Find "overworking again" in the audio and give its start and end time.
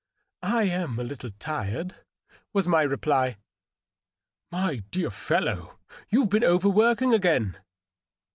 6.43-7.55